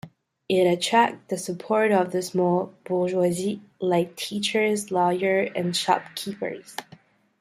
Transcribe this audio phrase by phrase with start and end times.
[0.49, 6.75] It attracted the support of the small "bourgeoisie", like teachers, lawyers and shopkeepers.